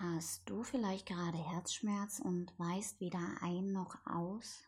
Hast 0.00 0.48
du 0.48 0.62
vielleicht 0.62 1.06
gerade 1.06 1.38
Herzschmerz 1.38 2.20
und 2.20 2.56
weißt 2.56 3.00
weder 3.00 3.18
ein 3.40 3.72
noch 3.72 3.96
aus? 4.06 4.62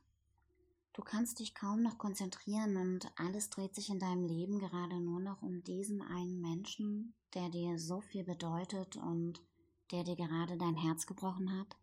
Du 0.93 1.03
kannst 1.03 1.39
dich 1.39 1.55
kaum 1.55 1.83
noch 1.83 1.99
konzentrieren 1.99 2.77
und 2.77 3.13
alles 3.15 3.49
dreht 3.49 3.77
sich 3.77 3.91
in 3.91 4.01
deinem 4.01 4.25
Leben 4.25 4.59
gerade 4.59 4.99
nur 4.99 5.21
noch 5.21 5.41
um 5.41 5.63
diesen 5.63 6.03
einen 6.03 6.41
Menschen, 6.41 7.15
der 7.35 7.49
dir 7.49 7.79
so 7.79 8.01
viel 8.01 8.25
bedeutet 8.25 8.97
und 8.97 9.41
der 9.93 10.03
dir 10.03 10.17
gerade 10.17 10.59
dein 10.59 10.75
Herz 10.75 11.07
gebrochen 11.07 11.57
hat? 11.57 11.77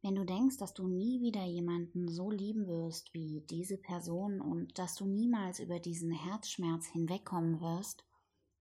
Wenn 0.00 0.16
du 0.16 0.24
denkst, 0.24 0.56
dass 0.56 0.74
du 0.74 0.88
nie 0.88 1.20
wieder 1.20 1.44
jemanden 1.44 2.08
so 2.08 2.32
lieben 2.32 2.66
wirst 2.66 3.14
wie 3.14 3.42
diese 3.48 3.76
Person 3.78 4.40
und 4.40 4.76
dass 4.76 4.96
du 4.96 5.06
niemals 5.06 5.60
über 5.60 5.78
diesen 5.78 6.10
Herzschmerz 6.10 6.86
hinwegkommen 6.86 7.60
wirst, 7.60 8.04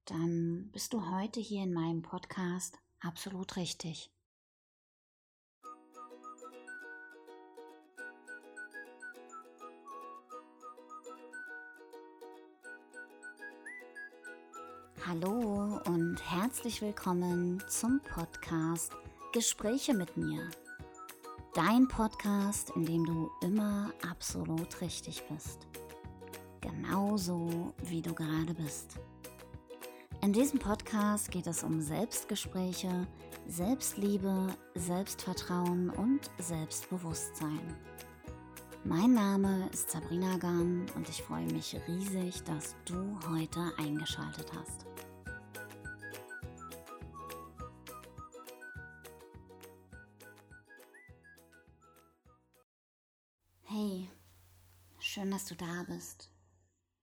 dann 0.05 0.69
bist 0.71 0.93
du 0.93 1.09
heute 1.09 1.39
hier 1.39 1.63
in 1.63 1.73
meinem 1.73 2.03
Podcast 2.03 2.77
absolut 3.01 3.55
richtig. 3.57 4.11
Hallo 15.05 15.81
und 15.87 16.17
herzlich 16.29 16.81
willkommen 16.81 17.61
zum 17.67 17.99
Podcast 18.01 18.91
Gespräche 19.33 19.93
mit 19.93 20.15
mir. 20.15 20.49
Dein 21.53 21.87
Podcast, 21.87 22.71
in 22.75 22.85
dem 22.85 23.05
du 23.05 23.29
immer 23.41 23.91
absolut 24.09 24.79
richtig 24.79 25.23
bist. 25.27 25.67
Genauso 26.61 27.73
wie 27.83 28.01
du 28.01 28.13
gerade 28.13 28.53
bist. 28.53 28.99
In 30.21 30.33
diesem 30.33 30.59
Podcast 30.59 30.80
geht 31.29 31.47
es 31.47 31.63
um 31.63 31.79
Selbstgespräche, 31.79 33.07
Selbstliebe, 33.47 34.47
Selbstvertrauen 34.75 35.89
und 35.89 36.29
Selbstbewusstsein. 36.37 37.77
Mein 38.83 39.13
Name 39.13 39.69
ist 39.71 39.89
Sabrina 39.89 40.37
Gahn 40.37 40.85
und 40.95 41.07
ich 41.07 41.21
freue 41.23 41.45
mich 41.45 41.77
riesig, 41.87 42.43
dass 42.43 42.75
du 42.83 43.17
heute 43.29 43.71
eingeschaltet 43.77 44.51
hast. 44.53 44.85
Hey, 53.63 54.09
schön, 54.99 55.31
dass 55.31 55.45
du 55.45 55.55
da 55.55 55.85
bist. 55.87 56.30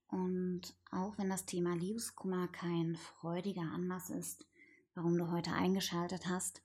Und 0.08 0.74
auch 0.90 1.18
wenn 1.18 1.28
das 1.28 1.44
Thema 1.44 1.74
Liebeskummer 1.74 2.48
kein 2.48 2.96
freudiger 2.96 3.70
Anlass 3.72 4.10
ist, 4.10 4.46
warum 4.94 5.16
du 5.16 5.30
heute 5.30 5.52
eingeschaltet 5.52 6.26
hast, 6.28 6.62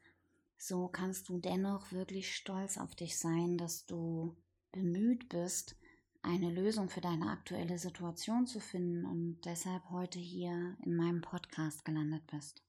so 0.58 0.88
kannst 0.88 1.28
du 1.28 1.38
dennoch 1.40 1.92
wirklich 1.92 2.34
stolz 2.36 2.78
auf 2.78 2.96
dich 2.96 3.20
sein, 3.20 3.58
dass 3.58 3.86
du 3.86 4.38
bemüht 4.72 5.28
bist, 5.28 5.76
eine 6.22 6.50
Lösung 6.50 6.90
für 6.90 7.02
deine 7.02 7.30
aktuelle 7.30 7.78
Situation 7.78 8.48
zu 8.48 8.62
finden 8.62 9.04
und 9.04 9.42
deshalb 9.44 9.90
heute 9.90 10.20
hier 10.20 10.78
in 10.82 10.96
meinem 10.96 11.20
Podcast 11.20 11.84
gelandet 11.84 12.26
bist. 12.28 12.64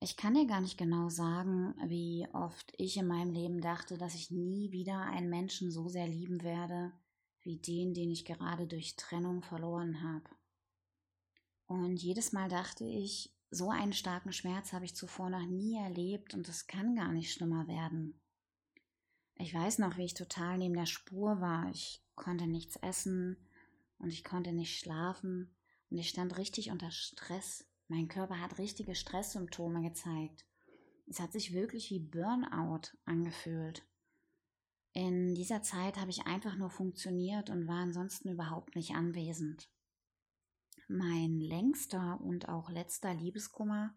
Ich 0.00 0.16
kann 0.16 0.32
dir 0.32 0.46
gar 0.46 0.62
nicht 0.62 0.78
genau 0.78 1.10
sagen, 1.10 1.74
wie 1.86 2.26
oft 2.32 2.72
ich 2.78 2.96
in 2.96 3.06
meinem 3.06 3.30
Leben 3.30 3.60
dachte, 3.60 3.98
dass 3.98 4.14
ich 4.14 4.30
nie 4.30 4.72
wieder 4.72 5.00
einen 5.00 5.28
Menschen 5.28 5.70
so 5.70 5.90
sehr 5.90 6.08
lieben 6.08 6.42
werde, 6.42 6.92
wie 7.50 7.56
den, 7.56 7.94
den 7.94 8.10
ich 8.12 8.24
gerade 8.24 8.68
durch 8.68 8.94
Trennung 8.94 9.42
verloren 9.42 10.02
habe. 10.04 10.30
Und 11.66 11.96
jedes 11.96 12.32
Mal 12.32 12.48
dachte 12.48 12.84
ich, 12.84 13.34
so 13.50 13.70
einen 13.70 13.92
starken 13.92 14.32
Schmerz 14.32 14.72
habe 14.72 14.84
ich 14.84 14.94
zuvor 14.94 15.30
noch 15.30 15.44
nie 15.46 15.76
erlebt 15.76 16.34
und 16.34 16.48
es 16.48 16.68
kann 16.68 16.94
gar 16.94 17.12
nicht 17.12 17.32
schlimmer 17.32 17.66
werden. 17.66 18.20
Ich 19.34 19.52
weiß 19.52 19.78
noch, 19.78 19.96
wie 19.96 20.04
ich 20.04 20.14
total 20.14 20.58
neben 20.58 20.74
der 20.74 20.86
Spur 20.86 21.40
war. 21.40 21.68
Ich 21.70 22.04
konnte 22.14 22.46
nichts 22.46 22.76
essen 22.76 23.36
und 23.98 24.12
ich 24.12 24.22
konnte 24.22 24.52
nicht 24.52 24.78
schlafen 24.78 25.52
und 25.90 25.98
ich 25.98 26.08
stand 26.08 26.38
richtig 26.38 26.70
unter 26.70 26.92
Stress. 26.92 27.66
Mein 27.88 28.06
Körper 28.06 28.40
hat 28.40 28.58
richtige 28.58 28.94
Stresssymptome 28.94 29.82
gezeigt. 29.82 30.46
Es 31.08 31.18
hat 31.18 31.32
sich 31.32 31.52
wirklich 31.52 31.90
wie 31.90 31.98
Burnout 31.98 32.96
angefühlt. 33.04 33.82
In 34.92 35.34
dieser 35.34 35.62
Zeit 35.62 35.98
habe 35.98 36.10
ich 36.10 36.26
einfach 36.26 36.56
nur 36.56 36.70
funktioniert 36.70 37.48
und 37.48 37.68
war 37.68 37.78
ansonsten 37.78 38.28
überhaupt 38.28 38.74
nicht 38.74 38.94
anwesend. 38.94 39.68
Mein 40.88 41.38
längster 41.38 42.20
und 42.20 42.48
auch 42.48 42.68
letzter 42.70 43.14
Liebeskummer 43.14 43.94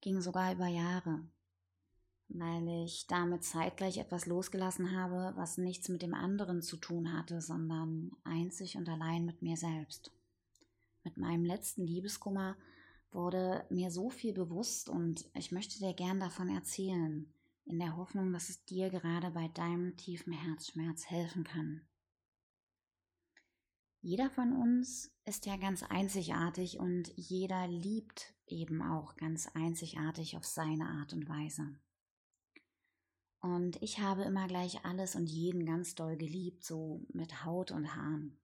ging 0.00 0.20
sogar 0.20 0.52
über 0.52 0.66
Jahre, 0.66 1.24
weil 2.28 2.84
ich 2.84 3.06
damit 3.06 3.44
zeitgleich 3.44 3.98
etwas 3.98 4.26
losgelassen 4.26 4.96
habe, 4.96 5.36
was 5.36 5.58
nichts 5.58 5.88
mit 5.88 6.02
dem 6.02 6.14
anderen 6.14 6.60
zu 6.60 6.76
tun 6.76 7.16
hatte, 7.16 7.40
sondern 7.40 8.10
einzig 8.24 8.76
und 8.76 8.88
allein 8.88 9.24
mit 9.24 9.42
mir 9.42 9.56
selbst. 9.56 10.10
Mit 11.04 11.16
meinem 11.16 11.44
letzten 11.44 11.86
Liebeskummer 11.86 12.56
wurde 13.12 13.64
mir 13.70 13.92
so 13.92 14.10
viel 14.10 14.32
bewusst 14.32 14.88
und 14.88 15.28
ich 15.34 15.52
möchte 15.52 15.78
dir 15.78 15.94
gern 15.94 16.18
davon 16.18 16.48
erzählen, 16.48 17.32
in 17.64 17.78
der 17.78 17.96
Hoffnung, 17.96 18.32
dass 18.32 18.48
es 18.48 18.64
dir 18.64 18.90
gerade 18.90 19.30
bei 19.30 19.48
deinem 19.48 19.96
tiefen 19.96 20.32
Herzschmerz 20.32 21.06
helfen 21.06 21.44
kann. 21.44 21.86
Jeder 24.00 24.30
von 24.30 24.52
uns 24.52 25.14
ist 25.24 25.46
ja 25.46 25.56
ganz 25.56 25.84
einzigartig 25.84 26.80
und 26.80 27.12
jeder 27.16 27.68
liebt 27.68 28.34
eben 28.46 28.82
auch 28.82 29.14
ganz 29.16 29.46
einzigartig 29.54 30.36
auf 30.36 30.44
seine 30.44 30.86
Art 30.86 31.12
und 31.12 31.28
Weise. 31.28 31.78
Und 33.40 33.80
ich 33.80 34.00
habe 34.00 34.22
immer 34.22 34.48
gleich 34.48 34.84
alles 34.84 35.14
und 35.14 35.26
jeden 35.26 35.66
ganz 35.66 35.94
doll 35.94 36.16
geliebt, 36.16 36.64
so 36.64 37.06
mit 37.12 37.44
Haut 37.44 37.70
und 37.70 37.94
Haaren. 37.94 38.40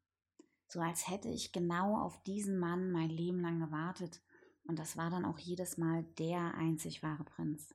So 0.69 0.81
als 0.81 1.09
hätte 1.09 1.29
ich 1.29 1.53
genau 1.53 1.99
auf 1.99 2.23
diesen 2.23 2.59
Mann 2.59 2.93
mein 2.93 3.11
Leben 3.11 3.41
lang 3.41 3.59
gewartet 3.59 4.21
und 4.65 4.79
das 4.79 4.97
war 4.97 5.11
dann 5.11 5.25
auch 5.25 5.39
jedes 5.39 5.79
Mal 5.79 6.05
der 6.19 6.55
einzig 6.55 7.03
wahre 7.03 7.25
Prinz. 7.25 7.75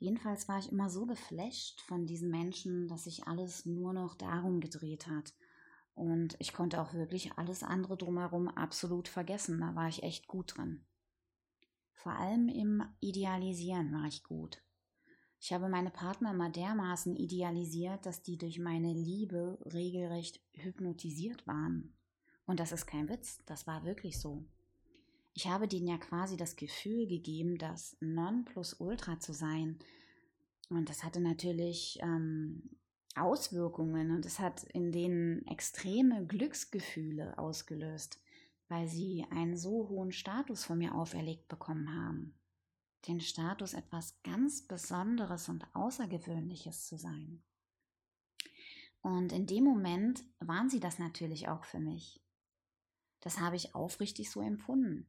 Jedenfalls 0.00 0.48
war 0.48 0.58
ich 0.58 0.72
immer 0.72 0.88
so 0.88 1.04
geflasht 1.04 1.82
von 1.82 2.06
diesen 2.06 2.30
Menschen, 2.30 2.88
dass 2.88 3.04
sich 3.04 3.28
alles 3.28 3.66
nur 3.66 3.92
noch 3.92 4.14
darum 4.14 4.60
gedreht 4.60 5.06
hat. 5.06 5.34
Und 5.94 6.36
ich 6.38 6.54
konnte 6.54 6.80
auch 6.80 6.94
wirklich 6.94 7.32
alles 7.36 7.62
andere 7.62 7.98
drumherum 7.98 8.48
absolut 8.48 9.08
vergessen. 9.08 9.60
Da 9.60 9.74
war 9.74 9.88
ich 9.88 10.02
echt 10.02 10.26
gut 10.26 10.56
drin. 10.56 10.86
Vor 11.92 12.12
allem 12.12 12.48
im 12.48 12.82
Idealisieren 13.00 13.92
war 13.92 14.06
ich 14.06 14.24
gut. 14.24 14.62
Ich 15.38 15.52
habe 15.52 15.68
meine 15.68 15.90
Partner 15.90 16.30
immer 16.30 16.48
dermaßen 16.48 17.14
idealisiert, 17.14 18.06
dass 18.06 18.22
die 18.22 18.38
durch 18.38 18.58
meine 18.58 18.94
Liebe 18.94 19.58
regelrecht 19.66 20.40
hypnotisiert 20.54 21.46
waren. 21.46 21.94
Und 22.46 22.58
das 22.58 22.72
ist 22.72 22.86
kein 22.86 23.10
Witz, 23.10 23.44
das 23.44 23.66
war 23.66 23.84
wirklich 23.84 24.18
so. 24.18 24.46
Ich 25.34 25.46
habe 25.46 25.68
denen 25.68 25.86
ja 25.86 25.98
quasi 25.98 26.36
das 26.36 26.56
Gefühl 26.56 27.06
gegeben, 27.06 27.56
das 27.56 27.96
Nonplusultra 28.00 29.20
zu 29.20 29.32
sein. 29.32 29.78
Und 30.68 30.88
das 30.88 31.04
hatte 31.04 31.20
natürlich 31.20 31.98
ähm, 32.02 32.76
Auswirkungen 33.16 34.10
und 34.10 34.24
es 34.24 34.38
hat 34.38 34.64
in 34.64 34.92
denen 34.92 35.46
extreme 35.46 36.26
Glücksgefühle 36.26 37.38
ausgelöst, 37.38 38.20
weil 38.68 38.86
sie 38.86 39.26
einen 39.30 39.56
so 39.56 39.88
hohen 39.88 40.12
Status 40.12 40.64
von 40.64 40.78
mir 40.78 40.94
auferlegt 40.94 41.48
bekommen 41.48 41.94
haben. 41.94 42.34
Den 43.08 43.20
Status, 43.20 43.74
etwas 43.74 44.22
ganz 44.22 44.66
Besonderes 44.66 45.48
und 45.48 45.64
Außergewöhnliches 45.74 46.86
zu 46.86 46.98
sein. 46.98 47.42
Und 49.02 49.32
in 49.32 49.46
dem 49.46 49.64
Moment 49.64 50.22
waren 50.38 50.68
sie 50.68 50.80
das 50.80 50.98
natürlich 50.98 51.48
auch 51.48 51.64
für 51.64 51.80
mich. 51.80 52.22
Das 53.20 53.40
habe 53.40 53.56
ich 53.56 53.74
aufrichtig 53.74 54.30
so 54.30 54.40
empfunden. 54.40 55.08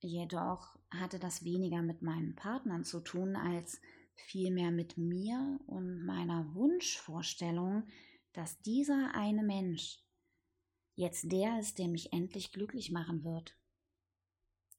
Jedoch 0.00 0.78
hatte 0.90 1.18
das 1.18 1.44
weniger 1.44 1.82
mit 1.82 2.02
meinen 2.02 2.34
Partnern 2.34 2.84
zu 2.84 3.00
tun, 3.00 3.36
als 3.36 3.80
vielmehr 4.14 4.70
mit 4.70 4.96
mir 4.96 5.58
und 5.66 6.04
meiner 6.04 6.54
Wunschvorstellung, 6.54 7.88
dass 8.32 8.60
dieser 8.62 9.14
eine 9.14 9.42
Mensch 9.42 10.02
jetzt 10.94 11.30
der 11.30 11.58
ist, 11.60 11.78
der 11.78 11.88
mich 11.88 12.12
endlich 12.12 12.52
glücklich 12.52 12.90
machen 12.90 13.24
wird. 13.24 13.56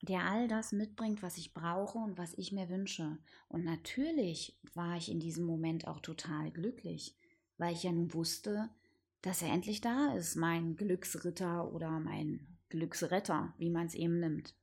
Der 0.01 0.25
all 0.25 0.47
das 0.47 0.71
mitbringt, 0.71 1.23
was 1.23 1.37
ich 1.37 1.53
brauche 1.53 1.97
und 1.97 2.17
was 2.17 2.37
ich 2.37 2.51
mir 2.51 2.69
wünsche. 2.69 3.17
Und 3.47 3.63
natürlich 3.63 4.59
war 4.73 4.97
ich 4.97 5.09
in 5.09 5.19
diesem 5.19 5.45
Moment 5.45 5.87
auch 5.87 5.99
total 5.99 6.51
glücklich, 6.51 7.15
weil 7.57 7.73
ich 7.73 7.83
ja 7.83 7.91
nun 7.91 8.13
wusste, 8.13 8.69
dass 9.21 9.41
er 9.41 9.51
endlich 9.51 9.81
da 9.81 10.13
ist, 10.13 10.35
mein 10.35 10.75
Glücksritter 10.75 11.73
oder 11.73 11.99
mein 11.99 12.59
Glücksretter, 12.69 13.55
wie 13.57 13.71
man 13.71 13.87
es 13.87 13.95
eben 13.95 14.19
nimmt. 14.19 14.55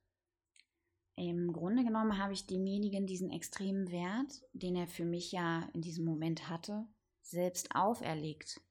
Im 1.17 1.53
Grunde 1.53 1.85
genommen 1.85 2.17
habe 2.17 2.33
ich 2.33 2.45
demjenigen 2.45 3.07
diesen 3.07 3.31
extremen 3.31 3.89
Wert, 3.89 4.43
den 4.51 4.75
er 4.75 4.87
für 4.87 5.05
mich 5.05 5.31
ja 5.31 5.69
in 5.73 5.81
diesem 5.81 6.03
Moment 6.03 6.49
hatte, 6.49 6.85
selbst 7.21 7.73
auferlegt. 7.73 8.61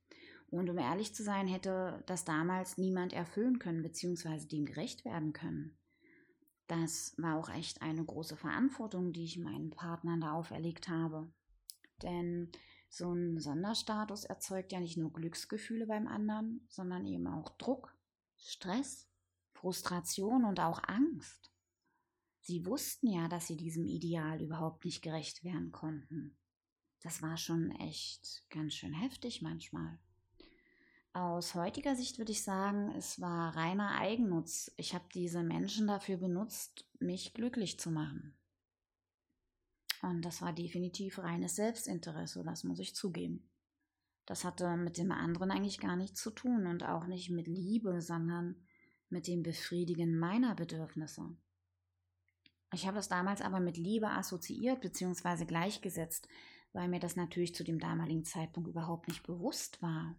Und 0.51 0.69
um 0.69 0.79
ehrlich 0.79 1.15
zu 1.15 1.23
sein, 1.25 1.49
hätte 1.49 2.05
das 2.07 2.25
damals 2.25 2.77
niemand 2.77 3.13
erfüllen 3.13 3.59
können, 3.59 3.83
beziehungsweise 3.83 4.47
dem 4.47 4.67
gerecht 4.67 5.05
werden 5.05 5.33
können. 5.33 5.79
das 6.67 7.15
war 7.19 7.37
auch 7.37 7.51
echt 7.51 7.83
eine 7.83 8.05
große 8.05 8.37
Verantwortung, 8.37 9.13
die 9.13 9.25
ich 9.25 9.39
meinen 9.39 9.71
Partnern 9.71 10.21
da 10.21 10.33
auferlegt 10.33 10.89
habe. 10.89 11.31
Denn 12.03 12.51
so 12.89 13.13
ein 13.13 13.39
Sonderstatus 13.39 14.25
erzeugt 14.25 14.73
ja 14.73 14.81
nicht 14.81 14.97
nur 14.97 15.13
Glücksgefühle 15.13 15.87
beim 15.87 16.07
anderen, 16.07 16.67
sondern 16.69 17.07
eben 17.07 17.27
auch 17.27 17.51
Druck, 17.59 17.95
Stress, 18.37 19.09
Frustration 19.53 20.45
und 20.45 20.61
auch 20.61 20.83
Angst. 20.87 21.54
Sie 22.47 22.67
wussten 22.67 23.09
ja, 23.09 23.27
dass 23.27 23.47
sie 23.47 23.57
diesem 23.57 23.87
Ideal 23.87 24.43
überhaupt 24.43 24.85
nicht 24.85 25.01
gerecht 25.01 25.45
werden 25.45 25.73
konnten. 25.73 26.37
Das 27.01 27.23
war 27.23 27.39
schon 27.39 27.71
echt 27.71 28.45
ganz 28.51 28.75
schön 28.75 28.93
heftig 28.93 29.41
manchmal. 29.41 29.99
Aus 31.15 31.55
heutiger 31.55 31.97
Sicht 31.97 32.19
würde 32.19 32.33
ich 32.33 32.43
sagen, 32.43 32.93
es 32.99 33.19
war 33.19 33.57
reiner 33.57 33.93
Eigennutz. 33.99 34.71
Ich 34.77 34.95
habe 34.95 35.07
diese 35.15 35.43
Menschen 35.43 35.87
dafür 35.87 36.19
benutzt, 36.19 36.87
mich 36.99 37.33
glücklich 37.33 37.81
zu 37.81 37.91
machen. 37.91 38.37
Und 40.03 40.21
das 40.23 40.43
war 40.43 40.53
definitiv 40.53 41.21
reines 41.21 41.57
Selbstinteresse, 41.57 42.45
das 42.45 42.63
muss 42.63 42.79
ich 42.79 42.95
zugeben. 42.95 43.49
Das 44.27 44.45
hatte 44.45 44.77
mit 44.77 44.99
dem 44.99 45.13
anderen 45.13 45.51
eigentlich 45.51 45.81
gar 45.81 45.97
nichts 45.97 46.21
zu 46.21 46.31
tun 46.31 46.67
und 46.67 46.83
auch 46.83 47.07
nicht 47.07 47.31
mit 47.31 47.47
Liebe, 47.47 48.03
sondern 48.03 48.57
mit 49.09 49.29
dem 49.29 49.43
Befriedigen 49.43 50.19
meiner 50.19 50.55
Bedürfnisse. 50.55 51.35
Ich 52.75 52.87
habe 52.87 52.97
das 52.97 53.09
damals 53.09 53.41
aber 53.41 53.61
mit 53.61 53.77
Liebe 53.77 54.11
assoziiert 54.11 54.81
bzw. 54.81 55.45
gleichgesetzt, 55.45 56.29
weil 56.73 56.89
mir 56.89 56.99
das 56.99 57.15
natürlich 57.15 57.55
zu 57.55 57.63
dem 57.63 57.79
damaligen 57.79 58.25
Zeitpunkt 58.25 58.69
überhaupt 58.69 59.07
nicht 59.07 59.23
bewusst 59.23 59.81
war. 59.81 60.17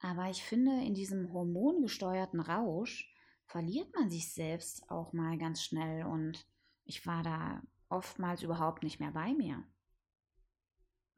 Aber 0.00 0.30
ich 0.30 0.42
finde, 0.42 0.72
in 0.84 0.94
diesem 0.94 1.32
hormongesteuerten 1.32 2.40
Rausch 2.40 3.14
verliert 3.44 3.94
man 3.94 4.10
sich 4.10 4.32
selbst 4.32 4.90
auch 4.90 5.12
mal 5.12 5.36
ganz 5.36 5.62
schnell 5.62 6.06
und 6.06 6.46
ich 6.84 7.06
war 7.06 7.22
da 7.22 7.62
oftmals 7.90 8.42
überhaupt 8.42 8.82
nicht 8.82 9.00
mehr 9.00 9.12
bei 9.12 9.34
mir. 9.34 9.62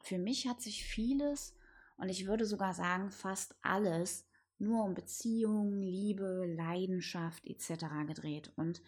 Für 0.00 0.18
mich 0.18 0.48
hat 0.48 0.60
sich 0.60 0.84
vieles 0.84 1.54
und 1.98 2.08
ich 2.08 2.26
würde 2.26 2.46
sogar 2.46 2.74
sagen 2.74 3.10
fast 3.10 3.54
alles 3.62 4.26
nur 4.58 4.84
um 4.84 4.94
Beziehung, 4.94 5.80
Liebe, 5.80 6.46
Leidenschaft 6.56 7.44
etc. 7.46 7.84
gedreht 8.06 8.52
und 8.56 8.82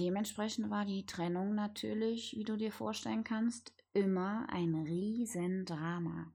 dementsprechend 0.00 0.70
war 0.70 0.84
die 0.84 1.06
Trennung 1.06 1.54
natürlich, 1.54 2.34
wie 2.36 2.44
du 2.44 2.56
dir 2.56 2.72
vorstellen 2.72 3.24
kannst, 3.24 3.72
immer 3.92 4.46
ein 4.50 4.74
Riesendrama. 4.74 6.32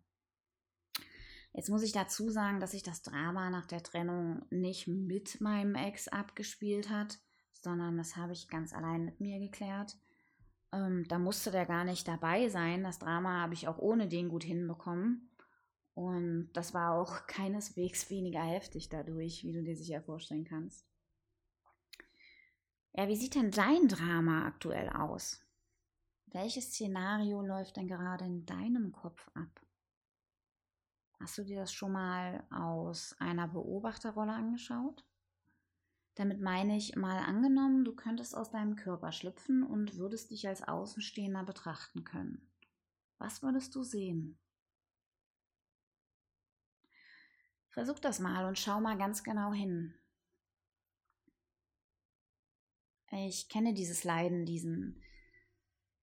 Jetzt 1.54 1.70
muss 1.70 1.84
ich 1.84 1.92
dazu 1.92 2.30
sagen, 2.30 2.60
dass 2.60 2.72
sich 2.72 2.84
das 2.84 3.02
Drama 3.02 3.50
nach 3.50 3.66
der 3.66 3.84
Trennung 3.84 4.46
nicht 4.50 4.88
mit 4.88 5.42
meinem 5.42 5.76
Ex 5.76 6.08
abgespielt 6.08 6.90
hat, 6.90 7.20
sondern 7.54 7.98
das 7.98 8.16
habe 8.16 8.34
ich 8.34 8.48
ganz 8.48 8.74
allein 8.74 9.04
mit 9.04 9.20
mir 9.20 9.40
geklärt. 9.40 9.98
Ähm, 10.72 11.06
da 11.08 11.18
musste 11.18 11.52
der 11.52 11.66
gar 11.66 11.84
nicht 11.84 12.08
dabei 12.08 12.50
sein. 12.50 12.84
Das 12.84 13.00
Drama 13.00 13.42
habe 13.42 13.54
ich 13.54 13.68
auch 13.68 13.80
ohne 13.80 14.08
den 14.08 14.30
gut 14.30 14.44
hinbekommen. 14.44 15.30
Und 15.96 16.52
das 16.54 16.74
war 16.74 16.94
auch 16.94 17.26
keineswegs 17.28 18.10
weniger 18.10 18.42
heftig 18.42 18.90
dadurch, 18.90 19.44
wie 19.44 19.54
du 19.54 19.64
dir 19.64 19.76
sicher 19.76 20.02
vorstellen 20.02 20.46
kannst. 20.46 20.86
Ja, 22.94 23.08
wie 23.08 23.16
sieht 23.16 23.36
denn 23.36 23.52
dein 23.52 23.88
Drama 23.88 24.46
aktuell 24.46 24.90
aus? 24.90 25.46
Welches 26.28 26.66
Szenario 26.66 27.42
läuft 27.42 27.78
denn 27.78 27.88
gerade 27.88 28.26
in 28.26 28.46
deinem 28.46 28.92
Kopf 28.92 29.30
ab? 29.34 29.66
Hast 31.20 31.38
du 31.38 31.44
dir 31.44 31.60
das 31.60 31.74
schon 31.74 31.92
mal 31.92 32.46
aus 32.50 33.16
einer 33.20 33.48
Beobachterrolle 33.48 34.32
angeschaut? 34.32 35.06
Damit 36.16 36.42
meine 36.42 36.78
ich 36.78 36.96
mal 36.96 37.18
angenommen, 37.20 37.86
du 37.86 37.96
könntest 37.96 38.36
aus 38.36 38.52
deinem 38.52 38.76
Körper 38.76 39.12
schlüpfen 39.12 39.64
und 39.64 39.98
würdest 39.98 40.32
dich 40.32 40.48
als 40.48 40.68
Außenstehender 40.68 41.44
betrachten 41.44 42.04
können. 42.04 42.52
Was 43.18 43.42
würdest 43.44 43.76
du 43.76 43.84
sehen? 43.84 44.40
Versuch 47.70 48.00
das 48.00 48.20
mal 48.20 48.46
und 48.46 48.58
schau 48.58 48.80
mal 48.82 48.98
ganz 48.98 49.24
genau 49.24 49.54
hin. 49.54 49.94
Ich 53.12 53.50
kenne 53.50 53.74
dieses 53.74 54.04
Leiden, 54.04 54.46
diesen 54.46 55.02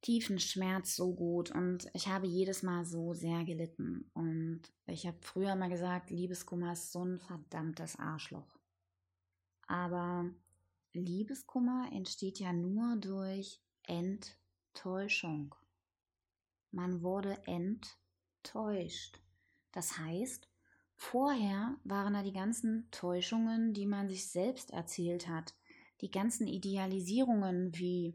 tiefen 0.03 0.39
Schmerz 0.39 0.95
so 0.95 1.15
gut 1.15 1.51
und 1.51 1.89
ich 1.93 2.09
habe 2.09 2.27
jedes 2.27 2.63
Mal 2.63 2.85
so 2.85 3.15
sehr 3.15 3.45
gelitten. 3.45 4.11
Und 4.15 4.63
ich 4.87 5.07
habe 5.07 5.19
früher 5.21 5.57
mal 5.57 5.69
gesagt, 5.69 6.11
Liebeskummer 6.11 6.73
ist 6.73 6.93
so 6.93 7.05
ein 7.05 7.19
verdammtes 7.19 7.97
Arschloch. 7.97 8.59
Aber 9.67 10.31
Liebeskummer 10.93 11.91
entsteht 11.93 12.39
ja 12.39 12.53
nur 12.53 12.97
durch 12.97 13.61
Enttäuschung. 13.83 15.55
Man 16.71 17.03
wurde 17.03 17.39
enttäuscht. 17.47 19.21
Das 19.73 19.99
heißt, 19.99 20.49
vorher 20.95 21.77
waren 21.85 22.15
da 22.15 22.23
die 22.23 22.33
ganzen 22.33 22.89
Täuschungen, 22.91 23.75
die 23.75 23.87
man 23.87 24.09
sich 24.09 24.31
selbst 24.31 24.71
erzählt 24.71 25.29
hat, 25.29 25.55
die 26.01 26.11
ganzen 26.11 26.47
Idealisierungen 26.47 27.77
wie 27.77 28.15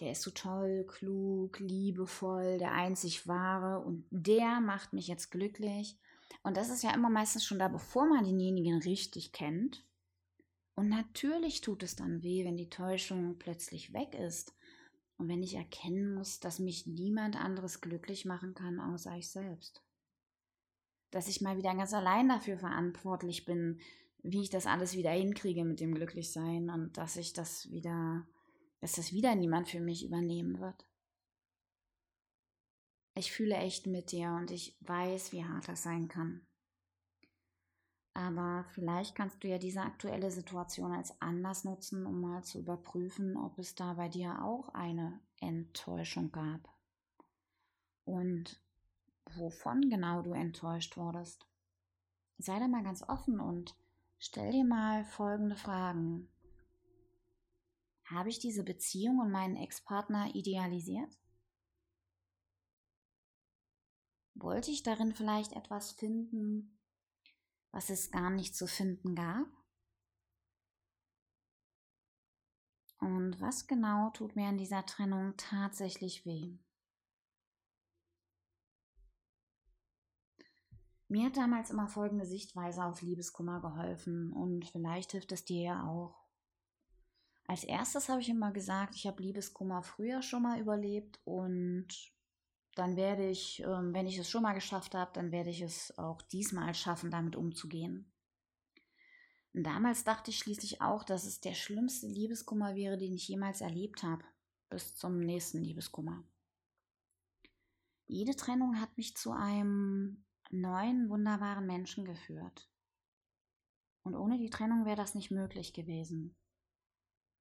der 0.00 0.12
ist 0.12 0.22
so 0.22 0.32
toll, 0.32 0.84
klug, 0.88 1.60
liebevoll, 1.60 2.58
der 2.58 2.72
einzig 2.72 3.28
wahre 3.28 3.84
und 3.84 4.04
der 4.10 4.60
macht 4.60 4.92
mich 4.92 5.06
jetzt 5.06 5.30
glücklich. 5.30 5.96
Und 6.42 6.56
das 6.56 6.68
ist 6.68 6.82
ja 6.82 6.92
immer 6.92 7.10
meistens 7.10 7.44
schon 7.44 7.60
da, 7.60 7.68
bevor 7.68 8.06
man 8.06 8.24
denjenigen 8.24 8.80
richtig 8.82 9.32
kennt. 9.32 9.84
Und 10.74 10.88
natürlich 10.88 11.60
tut 11.60 11.84
es 11.84 11.94
dann 11.94 12.22
weh, 12.22 12.44
wenn 12.44 12.56
die 12.56 12.70
Täuschung 12.70 13.38
plötzlich 13.38 13.92
weg 13.92 14.14
ist 14.14 14.52
und 15.16 15.28
wenn 15.28 15.42
ich 15.44 15.54
erkennen 15.54 16.14
muss, 16.14 16.40
dass 16.40 16.58
mich 16.58 16.86
niemand 16.86 17.36
anderes 17.36 17.80
glücklich 17.80 18.24
machen 18.24 18.54
kann, 18.54 18.80
außer 18.80 19.16
ich 19.16 19.30
selbst. 19.30 19.84
Dass 21.12 21.28
ich 21.28 21.40
mal 21.40 21.56
wieder 21.56 21.72
ganz 21.76 21.94
allein 21.94 22.28
dafür 22.28 22.58
verantwortlich 22.58 23.44
bin, 23.44 23.80
wie 24.24 24.42
ich 24.42 24.50
das 24.50 24.66
alles 24.66 24.96
wieder 24.96 25.10
hinkriege 25.10 25.64
mit 25.64 25.78
dem 25.78 25.94
Glücklichsein 25.94 26.70
und 26.70 26.96
dass 26.96 27.16
ich 27.16 27.32
das 27.32 27.70
wieder 27.70 28.26
dass 28.84 28.92
das 28.92 29.14
wieder 29.14 29.34
niemand 29.34 29.70
für 29.70 29.80
mich 29.80 30.04
übernehmen 30.04 30.60
wird. 30.60 30.86
Ich 33.14 33.32
fühle 33.32 33.56
echt 33.56 33.86
mit 33.86 34.12
dir 34.12 34.32
und 34.32 34.50
ich 34.50 34.76
weiß, 34.80 35.32
wie 35.32 35.42
hart 35.42 35.68
das 35.68 35.84
sein 35.84 36.06
kann. 36.06 36.46
Aber 38.12 38.66
vielleicht 38.74 39.14
kannst 39.14 39.42
du 39.42 39.48
ja 39.48 39.56
diese 39.56 39.80
aktuelle 39.80 40.30
Situation 40.30 40.92
als 40.92 41.18
Anlass 41.22 41.64
nutzen, 41.64 42.04
um 42.04 42.20
mal 42.20 42.44
zu 42.44 42.58
überprüfen, 42.58 43.38
ob 43.38 43.58
es 43.58 43.74
da 43.74 43.94
bei 43.94 44.10
dir 44.10 44.44
auch 44.44 44.68
eine 44.74 45.18
Enttäuschung 45.40 46.30
gab. 46.30 46.68
Und 48.04 48.60
wovon 49.34 49.88
genau 49.88 50.20
du 50.20 50.32
enttäuscht 50.34 50.98
wurdest. 50.98 51.46
Sei 52.36 52.58
da 52.58 52.68
mal 52.68 52.82
ganz 52.82 53.02
offen 53.02 53.40
und 53.40 53.74
stell 54.24 54.52
dir 54.52 54.64
mal 54.64 55.04
folgende 55.04 55.54
Fragen. 55.54 56.30
Habe 58.06 58.30
ich 58.30 58.38
diese 58.38 58.64
Beziehung 58.64 59.18
und 59.18 59.30
meinen 59.30 59.56
Ex-Partner 59.56 60.34
idealisiert? 60.34 61.18
Wollte 64.34 64.70
ich 64.70 64.82
darin 64.82 65.14
vielleicht 65.14 65.52
etwas 65.52 65.92
finden, 65.92 66.78
was 67.70 67.90
es 67.90 68.10
gar 68.10 68.30
nicht 68.30 68.56
zu 68.56 68.66
finden 68.66 69.14
gab? 69.14 69.46
Und 72.98 73.38
was 73.40 73.66
genau 73.66 74.10
tut 74.10 74.36
mir 74.36 74.48
an 74.48 74.56
dieser 74.56 74.86
Trennung 74.86 75.36
tatsächlich 75.36 76.24
weh? 76.24 76.58
Mir 81.08 81.26
hat 81.26 81.36
damals 81.36 81.70
immer 81.70 81.88
folgende 81.88 82.26
Sichtweise 82.26 82.84
auf 82.84 83.02
Liebeskummer 83.02 83.60
geholfen 83.60 84.32
und 84.32 84.66
vielleicht 84.66 85.12
hilft 85.12 85.32
es 85.32 85.44
dir 85.44 85.62
ja 85.62 85.86
auch. 85.86 86.24
Als 87.46 87.64
erstes 87.64 88.08
habe 88.08 88.22
ich 88.22 88.30
immer 88.30 88.52
gesagt, 88.52 88.94
ich 88.94 89.06
habe 89.06 89.22
Liebeskummer 89.22 89.82
früher 89.82 90.22
schon 90.22 90.42
mal 90.42 90.58
überlebt 90.58 91.20
und 91.24 91.88
dann 92.74 92.96
werde 92.96 93.28
ich, 93.28 93.60
ähm, 93.60 93.92
wenn 93.92 94.06
ich 94.06 94.18
es 94.18 94.28
schon 94.28 94.42
mal 94.42 94.54
geschafft 94.54 94.94
habe, 94.94 95.10
dann 95.14 95.30
werde 95.30 95.50
ich 95.50 95.60
es 95.60 95.96
auch 95.98 96.22
diesmal 96.22 96.74
schaffen, 96.74 97.10
damit 97.10 97.36
umzugehen. 97.36 98.10
Damals 99.52 100.02
dachte 100.02 100.32
ich 100.32 100.38
schließlich 100.38 100.80
auch, 100.80 101.04
dass 101.04 101.24
es 101.24 101.40
der 101.40 101.54
schlimmste 101.54 102.08
Liebeskummer 102.08 102.74
wäre, 102.74 102.98
den 102.98 103.12
ich 103.12 103.28
jemals 103.28 103.60
erlebt 103.60 104.02
habe, 104.02 104.24
bis 104.68 104.96
zum 104.96 105.20
nächsten 105.20 105.58
Liebeskummer. 105.58 106.24
Jede 108.06 108.34
Trennung 108.34 108.80
hat 108.80 108.96
mich 108.96 109.16
zu 109.16 109.30
einem 109.30 110.24
neuen, 110.60 111.08
wunderbaren 111.10 111.66
Menschen 111.66 112.04
geführt. 112.04 112.70
Und 114.04 114.14
ohne 114.14 114.38
die 114.38 114.50
Trennung 114.50 114.84
wäre 114.84 114.96
das 114.96 115.14
nicht 115.14 115.30
möglich 115.30 115.72
gewesen. 115.72 116.36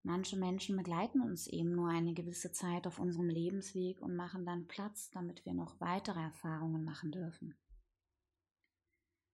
Manche 0.05 0.38
Menschen 0.38 0.75
begleiten 0.75 1.22
uns 1.22 1.48
eben 1.48 1.75
nur 1.75 1.89
eine 1.89 2.13
gewisse 2.13 2.51
Zeit 2.51 2.88
auf 2.88 3.00
unserem 3.00 3.29
Lebensweg 3.29 4.01
und 4.01 4.15
machen 4.15 4.46
dann 4.46 4.67
Platz, 4.67 5.10
damit 5.12 5.46
wir 5.46 5.53
noch 5.53 5.79
weitere 5.79 6.20
Erfahrungen 6.20 6.84
machen 6.84 7.12
dürfen. 7.12 7.55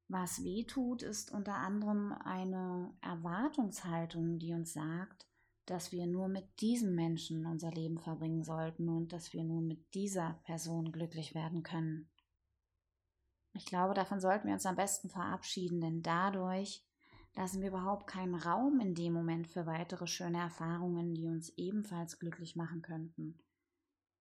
Was 0.07 0.43
weh 0.43 0.63
tut, 0.63 1.03
ist 1.03 1.31
unter 1.31 1.55
anderem 1.55 2.11
eine 2.11 2.95
Erwartungshaltung, 3.01 4.39
die 4.39 4.53
uns 4.53 4.73
sagt, 4.73 5.27
dass 5.65 5.91
wir 5.91 6.07
nur 6.07 6.27
mit 6.27 6.61
diesem 6.61 6.95
Menschen 6.95 7.45
unser 7.45 7.69
Leben 7.71 7.99
verbringen 7.99 8.43
sollten 8.43 8.89
und 8.89 9.13
dass 9.13 9.33
wir 9.33 9.43
nur 9.43 9.61
mit 9.61 9.93
dieser 9.93 10.39
Person 10.45 10.91
glücklich 10.91 11.35
werden 11.35 11.61
können. 11.61 12.09
Ich 13.53 13.65
glaube, 13.65 13.93
davon 13.93 14.19
sollten 14.19 14.47
wir 14.47 14.53
uns 14.53 14.65
am 14.65 14.75
besten 14.75 15.09
verabschieden, 15.09 15.81
denn 15.81 16.01
dadurch 16.01 16.83
lassen 17.35 17.61
wir 17.61 17.69
überhaupt 17.69 18.07
keinen 18.07 18.35
Raum 18.35 18.79
in 18.79 18.95
dem 18.95 19.13
Moment 19.13 19.47
für 19.47 19.65
weitere 19.65 20.07
schöne 20.07 20.39
Erfahrungen, 20.39 21.13
die 21.13 21.27
uns 21.27 21.49
ebenfalls 21.57 22.19
glücklich 22.19 22.55
machen 22.55 22.81
könnten. 22.81 23.39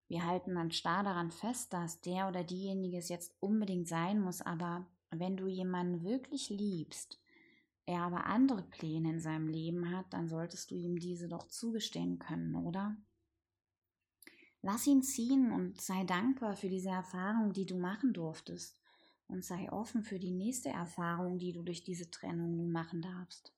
Wir 0.08 0.26
halten 0.26 0.54
dann 0.54 0.70
starr 0.70 1.04
daran 1.04 1.30
fest, 1.30 1.72
dass 1.72 2.00
der 2.00 2.28
oder 2.28 2.42
diejenige 2.42 2.96
es 2.96 3.10
jetzt 3.10 3.36
unbedingt 3.40 3.88
sein 3.88 4.20
muss, 4.20 4.40
aber 4.40 4.86
wenn 5.10 5.36
du 5.36 5.46
jemanden 5.46 6.02
wirklich 6.02 6.48
liebst, 6.48 7.20
er 7.84 8.02
aber 8.02 8.26
andere 8.26 8.62
Pläne 8.62 9.10
in 9.10 9.20
seinem 9.20 9.48
Leben 9.48 9.94
hat, 9.94 10.12
dann 10.12 10.28
solltest 10.28 10.70
du 10.70 10.74
ihm 10.74 10.98
diese 10.98 11.28
doch 11.28 11.46
zugestehen 11.48 12.18
können, 12.18 12.54
oder? 12.54 12.96
Lass 14.60 14.86
ihn 14.86 15.02
ziehen 15.02 15.52
und 15.52 15.80
sei 15.80 16.04
dankbar 16.04 16.56
für 16.56 16.68
diese 16.68 16.90
Erfahrung, 16.90 17.52
die 17.52 17.64
du 17.64 17.78
machen 17.78 18.12
durftest 18.12 18.77
und 19.28 19.44
sei 19.44 19.70
offen 19.70 20.02
für 20.02 20.18
die 20.18 20.32
nächste 20.32 20.70
Erfahrung, 20.70 21.38
die 21.38 21.52
du 21.52 21.62
durch 21.62 21.84
diese 21.84 22.10
Trennung 22.10 22.56
nun 22.56 22.72
machen 22.72 23.02
darfst. 23.02 23.52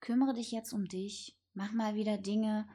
Kümmere 0.00 0.34
dich 0.34 0.52
jetzt 0.52 0.72
um 0.72 0.86
dich, 0.86 1.36
mach 1.54 1.72
mal 1.72 1.94
wieder 1.94 2.16
Dinge, 2.18 2.66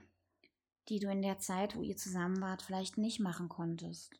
die 0.90 1.00
du 1.00 1.10
in 1.10 1.22
der 1.22 1.40
Zeit, 1.40 1.76
wo 1.76 1.82
ihr 1.82 1.96
zusammen 1.96 2.42
wart, 2.42 2.62
vielleicht 2.62 2.98
nicht 2.98 3.20
machen 3.20 3.48
konntest. 3.48 4.20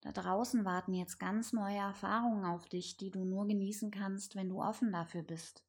Da 0.00 0.12
draußen 0.12 0.64
warten 0.64 0.94
jetzt 0.94 1.18
ganz 1.18 1.52
neue 1.52 1.78
Erfahrungen 1.78 2.44
auf 2.44 2.68
dich, 2.68 2.96
die 2.96 3.10
du 3.10 3.24
nur 3.24 3.46
genießen 3.46 3.90
kannst, 3.90 4.36
wenn 4.36 4.50
du 4.50 4.62
offen 4.62 4.92
dafür 4.92 5.22
bist. 5.22 5.64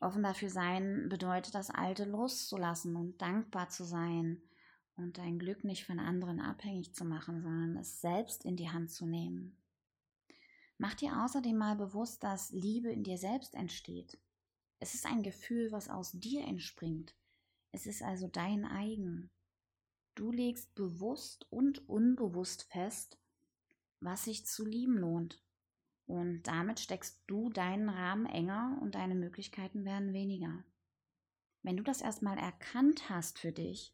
Offen 0.00 0.22
dafür 0.22 0.50
sein 0.50 1.08
bedeutet, 1.08 1.54
das 1.54 1.70
Alte 1.70 2.04
loszulassen 2.04 2.94
und 2.96 3.20
dankbar 3.22 3.68
zu 3.68 3.84
sein 3.84 4.42
und 4.96 5.18
dein 5.18 5.38
Glück 5.38 5.64
nicht 5.64 5.84
von 5.84 5.98
anderen 5.98 6.40
abhängig 6.40 6.94
zu 6.94 7.04
machen, 7.04 7.40
sondern 7.40 7.76
es 7.76 8.00
selbst 8.00 8.44
in 8.44 8.56
die 8.56 8.70
Hand 8.70 8.90
zu 8.90 9.06
nehmen. 9.06 9.56
Mach 10.78 10.94
dir 10.94 11.24
außerdem 11.24 11.56
mal 11.56 11.74
bewusst, 11.74 12.22
dass 12.22 12.50
Liebe 12.52 12.90
in 12.90 13.02
dir 13.02 13.18
selbst 13.18 13.54
entsteht. 13.54 14.16
Es 14.78 14.94
ist 14.94 15.06
ein 15.06 15.24
Gefühl, 15.24 15.72
was 15.72 15.88
aus 15.88 16.12
dir 16.12 16.44
entspringt. 16.44 17.16
Es 17.72 17.86
ist 17.86 18.00
also 18.00 18.28
dein 18.28 18.64
eigen. 18.64 19.28
Du 20.14 20.30
legst 20.30 20.74
bewusst 20.76 21.46
und 21.50 21.88
unbewusst 21.88 22.62
fest, 22.70 23.18
was 24.00 24.24
sich 24.24 24.46
zu 24.46 24.64
lieben 24.64 24.96
lohnt. 24.96 25.42
Und 26.06 26.44
damit 26.44 26.78
steckst 26.80 27.22
du 27.26 27.50
deinen 27.50 27.88
Rahmen 27.88 28.26
enger 28.26 28.78
und 28.80 28.94
deine 28.94 29.16
Möglichkeiten 29.16 29.84
werden 29.84 30.12
weniger. 30.12 30.64
Wenn 31.62 31.76
du 31.76 31.82
das 31.82 32.00
erstmal 32.00 32.38
erkannt 32.38 33.10
hast 33.10 33.40
für 33.40 33.52
dich, 33.52 33.92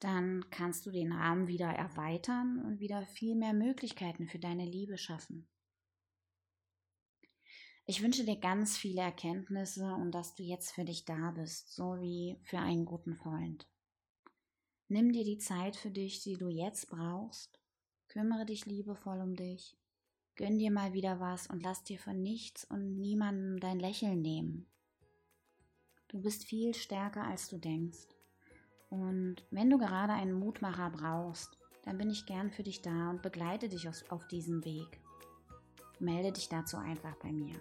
dann 0.00 0.44
kannst 0.50 0.84
du 0.84 0.90
den 0.90 1.12
Rahmen 1.12 1.48
wieder 1.48 1.68
erweitern 1.68 2.62
und 2.64 2.78
wieder 2.78 3.06
viel 3.06 3.34
mehr 3.34 3.54
Möglichkeiten 3.54 4.28
für 4.28 4.38
deine 4.38 4.64
Liebe 4.64 4.96
schaffen. 4.96 5.48
Ich 7.90 8.04
wünsche 8.04 8.22
dir 8.22 8.36
ganz 8.36 8.78
viele 8.78 9.00
Erkenntnisse 9.00 9.92
und 9.94 10.12
dass 10.12 10.36
du 10.36 10.44
jetzt 10.44 10.70
für 10.70 10.84
dich 10.84 11.06
da 11.06 11.32
bist, 11.32 11.74
so 11.74 11.98
wie 11.98 12.38
für 12.44 12.60
einen 12.60 12.84
guten 12.84 13.16
Freund. 13.16 13.66
Nimm 14.86 15.10
dir 15.10 15.24
die 15.24 15.38
Zeit 15.38 15.74
für 15.74 15.90
dich, 15.90 16.22
die 16.22 16.36
du 16.36 16.48
jetzt 16.48 16.88
brauchst. 16.88 17.58
Kümmere 18.06 18.46
dich 18.46 18.64
liebevoll 18.64 19.20
um 19.20 19.34
dich. 19.34 19.76
Gönn 20.36 20.60
dir 20.60 20.70
mal 20.70 20.92
wieder 20.92 21.18
was 21.18 21.48
und 21.48 21.64
lass 21.64 21.82
dir 21.82 21.98
von 21.98 22.22
nichts 22.22 22.64
und 22.64 23.00
niemandem 23.00 23.58
dein 23.58 23.80
Lächeln 23.80 24.22
nehmen. 24.22 24.68
Du 26.06 26.20
bist 26.22 26.44
viel 26.44 26.74
stärker, 26.74 27.24
als 27.24 27.48
du 27.48 27.58
denkst. 27.58 28.06
Und 28.88 29.42
wenn 29.50 29.68
du 29.68 29.78
gerade 29.78 30.12
einen 30.12 30.34
Mutmacher 30.34 30.90
brauchst, 30.90 31.58
dann 31.82 31.98
bin 31.98 32.08
ich 32.08 32.24
gern 32.24 32.52
für 32.52 32.62
dich 32.62 32.82
da 32.82 33.10
und 33.10 33.20
begleite 33.20 33.68
dich 33.68 33.88
auf 33.88 34.28
diesem 34.28 34.64
Weg. 34.64 35.00
Melde 35.98 36.30
dich 36.30 36.48
dazu 36.48 36.76
einfach 36.76 37.16
bei 37.16 37.32
mir. 37.32 37.60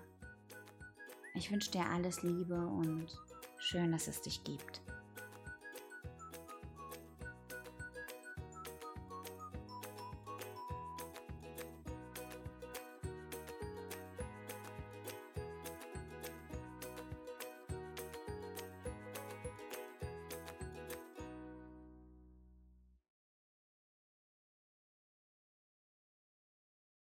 Ich 1.39 1.49
wünsche 1.51 1.71
dir 1.71 1.85
alles 1.85 2.21
Liebe 2.21 2.53
und 2.53 3.07
schön, 3.59 3.93
dass 3.93 4.09
es 4.09 4.21
dich 4.21 4.43
gibt. 4.43 4.81